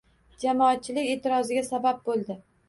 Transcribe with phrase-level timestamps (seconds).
[0.43, 2.41] Jamoatchilik e'tiroziga sabab bo'ldi.